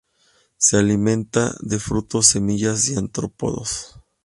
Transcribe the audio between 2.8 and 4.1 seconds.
y artrópodos.